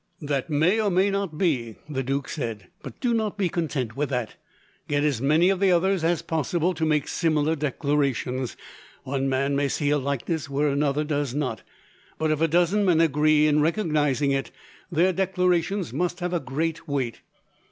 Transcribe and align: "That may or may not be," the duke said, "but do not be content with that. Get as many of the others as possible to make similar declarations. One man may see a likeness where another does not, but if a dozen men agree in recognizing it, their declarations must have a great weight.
"That 0.23 0.49
may 0.49 0.79
or 0.81 0.89
may 0.89 1.11
not 1.11 1.37
be," 1.37 1.75
the 1.87 2.01
duke 2.01 2.27
said, 2.27 2.69
"but 2.81 2.99
do 2.99 3.13
not 3.13 3.37
be 3.37 3.49
content 3.49 3.95
with 3.95 4.09
that. 4.09 4.35
Get 4.87 5.03
as 5.03 5.21
many 5.21 5.49
of 5.49 5.59
the 5.59 5.71
others 5.71 6.03
as 6.03 6.23
possible 6.23 6.73
to 6.73 6.87
make 6.87 7.07
similar 7.07 7.55
declarations. 7.55 8.57
One 9.03 9.29
man 9.29 9.55
may 9.55 9.67
see 9.67 9.91
a 9.91 9.99
likeness 9.99 10.49
where 10.49 10.69
another 10.69 11.03
does 11.03 11.35
not, 11.35 11.61
but 12.17 12.31
if 12.31 12.41
a 12.41 12.47
dozen 12.47 12.83
men 12.83 12.99
agree 12.99 13.45
in 13.45 13.61
recognizing 13.61 14.31
it, 14.31 14.49
their 14.91 15.13
declarations 15.13 15.93
must 15.93 16.19
have 16.19 16.33
a 16.33 16.39
great 16.39 16.87
weight. 16.87 17.21